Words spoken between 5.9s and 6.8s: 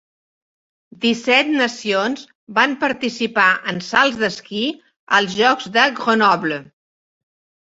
Grenoble.